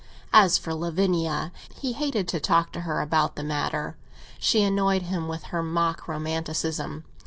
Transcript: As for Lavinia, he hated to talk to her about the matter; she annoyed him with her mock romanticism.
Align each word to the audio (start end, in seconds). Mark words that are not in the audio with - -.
As 0.33 0.57
for 0.57 0.73
Lavinia, 0.73 1.51
he 1.79 1.93
hated 1.93 2.27
to 2.29 2.39
talk 2.39 2.71
to 2.71 2.79
her 2.81 3.01
about 3.01 3.35
the 3.35 3.43
matter; 3.43 3.97
she 4.39 4.63
annoyed 4.63 5.03
him 5.03 5.27
with 5.27 5.43
her 5.53 5.61
mock 5.61 6.07
romanticism. 6.07 7.03